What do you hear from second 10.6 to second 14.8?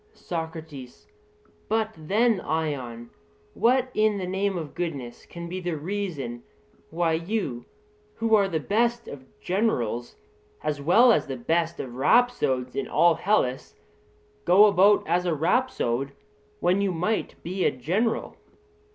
as well as the best of rhapsodes in all Hellas, go